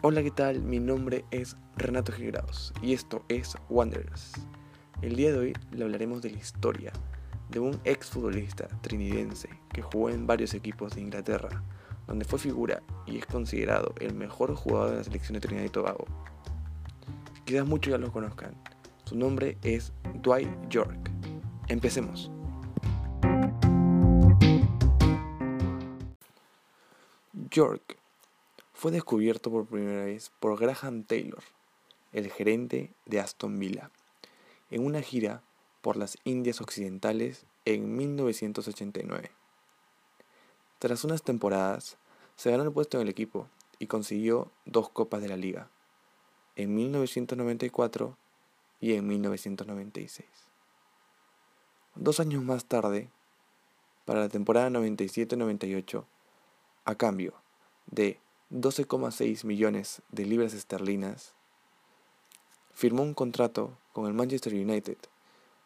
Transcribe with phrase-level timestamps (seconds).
[0.00, 0.62] Hola, ¿qué tal?
[0.62, 4.32] Mi nombre es Renato Gigrados y esto es Wanderers.
[5.02, 6.92] El día de hoy le hablaremos de la historia
[7.50, 11.64] de un exfutbolista trinitense que jugó en varios equipos de Inglaterra,
[12.06, 15.70] donde fue figura y es considerado el mejor jugador de la selección de Trinidad y
[15.70, 16.04] Tobago.
[17.44, 18.54] Quizás muchos ya lo conozcan.
[19.02, 21.10] Su nombre es Dwight York.
[21.66, 22.30] Empecemos.
[28.78, 31.42] Fue descubierto por primera vez por Graham Taylor,
[32.12, 33.90] el gerente de Aston Villa,
[34.70, 35.42] en una gira
[35.82, 39.32] por las Indias Occidentales en 1989.
[40.78, 41.96] Tras unas temporadas,
[42.36, 43.48] se ganó el puesto en el equipo
[43.80, 45.68] y consiguió dos copas de la liga,
[46.54, 48.16] en 1994
[48.80, 50.28] y en 1996.
[51.96, 53.10] Dos años más tarde,
[54.04, 56.04] para la temporada 97-98,
[56.84, 57.34] a cambio
[57.88, 61.34] de 12,6 millones de libras esterlinas,
[62.72, 64.96] firmó un contrato con el Manchester United,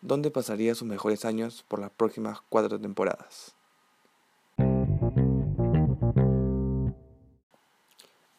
[0.00, 3.54] donde pasaría sus mejores años por las próximas cuatro temporadas.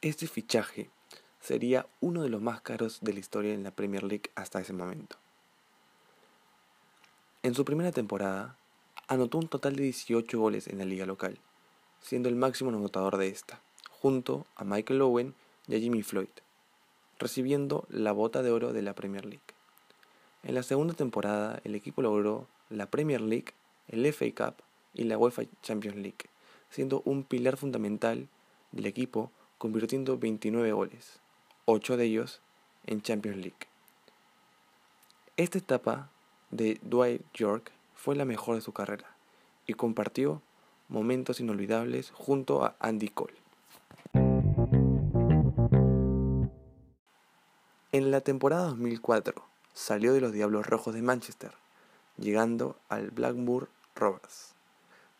[0.00, 0.90] Este fichaje
[1.40, 4.72] sería uno de los más caros de la historia en la Premier League hasta ese
[4.72, 5.16] momento.
[7.44, 8.56] En su primera temporada,
[9.06, 11.38] anotó un total de 18 goles en la liga local,
[12.00, 13.60] siendo el máximo anotador de esta,
[14.04, 15.34] junto a Michael Owen
[15.66, 16.28] y a Jimmy Floyd,
[17.18, 19.40] recibiendo la bota de oro de la Premier League.
[20.42, 23.54] En la segunda temporada, el equipo logró la Premier League,
[23.88, 26.28] el FA Cup y la UEFA Champions League,
[26.68, 28.28] siendo un pilar fundamental
[28.72, 31.20] del equipo, convirtiendo 29 goles,
[31.64, 32.42] 8 de ellos
[32.84, 33.68] en Champions League.
[35.38, 36.10] Esta etapa
[36.50, 39.16] de Dwight York fue la mejor de su carrera
[39.66, 40.42] y compartió
[40.90, 43.43] momentos inolvidables junto a Andy Cole.
[47.94, 49.36] En la temporada 2004
[49.72, 51.52] salió de los Diablos Rojos de Manchester,
[52.16, 54.54] llegando al Blackburn Rovers,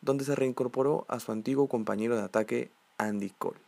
[0.00, 3.60] donde se reincorporó a su antiguo compañero de ataque Andy Cole.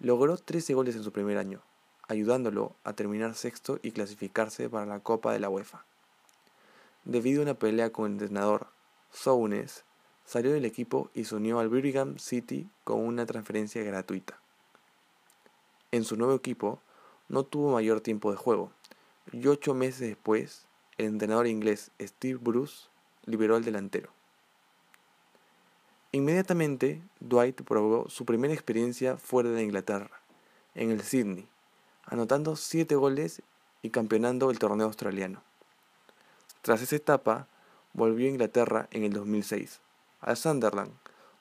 [0.00, 1.60] Logró 13 goles en su primer año,
[2.08, 5.84] ayudándolo a terminar sexto y clasificarse para la Copa de la UEFA.
[7.04, 8.66] Debido a una pelea con el entrenador
[9.12, 9.84] Sounes,
[10.24, 14.36] salió del equipo y se unió al Birmingham City con una transferencia gratuita.
[15.92, 16.82] En su nuevo equipo
[17.28, 18.72] no tuvo mayor tiempo de juego,
[19.32, 20.66] y ocho meses después,
[20.96, 22.88] el entrenador inglés Steve Bruce
[23.24, 24.10] liberó al delantero.
[26.12, 30.10] Inmediatamente, Dwight probó su primera experiencia fuera de Inglaterra,
[30.74, 31.46] en el Sydney,
[32.06, 33.42] anotando siete goles
[33.82, 35.42] y campeonando el torneo australiano.
[36.62, 37.46] Tras esa etapa,
[37.92, 39.80] volvió a Inglaterra en el 2006,
[40.20, 40.92] al Sunderland,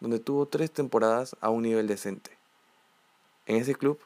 [0.00, 2.36] donde tuvo tres temporadas a un nivel decente.
[3.46, 4.00] En ese club,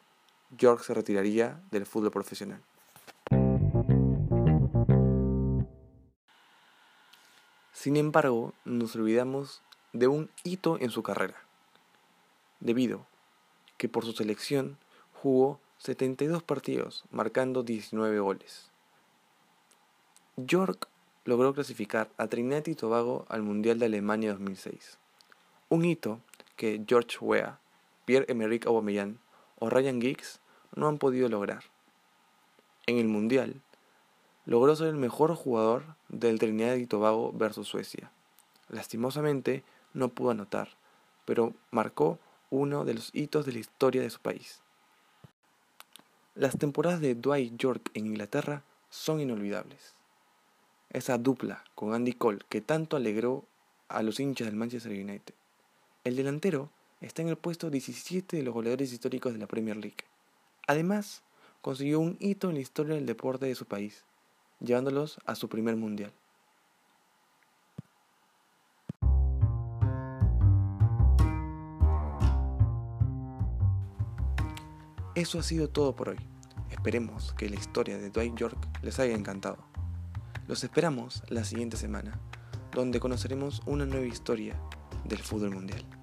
[0.56, 2.60] York se retiraría del fútbol profesional.
[7.72, 9.62] Sin embargo, nos olvidamos
[9.92, 11.36] de un hito en su carrera,
[12.58, 13.06] debido
[13.78, 14.76] que por su selección
[15.14, 18.70] jugó 72 partidos, marcando 19 goles.
[20.36, 20.88] York
[21.24, 24.98] logró clasificar a Trinidad y Tobago al Mundial de Alemania 2006,
[25.68, 26.20] un hito
[26.56, 27.60] que George Weah,
[28.04, 29.18] Pierre-Emerick Aubameyang
[29.60, 30.40] o Ryan Giggs
[30.74, 31.62] no han podido lograr.
[32.86, 33.60] En el Mundial,
[34.46, 38.10] logró ser el mejor jugador del Trinidad y Tobago versus Suecia.
[38.68, 39.62] Lastimosamente
[39.94, 40.70] no pudo anotar,
[41.24, 42.18] pero marcó
[42.50, 44.60] uno de los hitos de la historia de su país.
[46.34, 49.94] Las temporadas de Dwight York en Inglaterra son inolvidables.
[50.90, 53.44] Esa dupla con Andy Cole que tanto alegró
[53.88, 55.34] a los hinchas del Manchester United.
[56.02, 60.04] El delantero está en el puesto 17 de los goleadores históricos de la Premier League.
[60.66, 61.22] Además,
[61.62, 64.04] consiguió un hito en la historia del deporte de su país,
[64.60, 66.12] llevándolos a su primer mundial.
[75.14, 76.18] Eso ha sido todo por hoy.
[76.70, 79.58] Esperemos que la historia de Dwight York les haya encantado.
[80.46, 82.18] Los esperamos la siguiente semana,
[82.72, 84.56] donde conoceremos una nueva historia
[85.04, 85.99] del fútbol mundial.